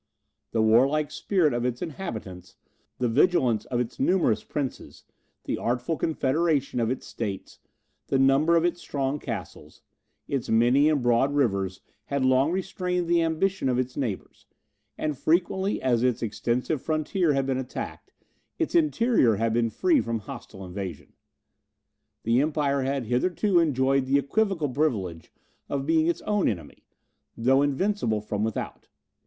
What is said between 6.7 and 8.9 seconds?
of its states, the number of its